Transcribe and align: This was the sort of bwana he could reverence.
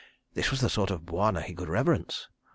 This 0.33 0.49
was 0.49 0.61
the 0.61 0.67
sort 0.71 0.89
of 0.89 1.01
bwana 1.05 1.43
he 1.43 1.53
could 1.53 1.69
reverence. 1.69 2.27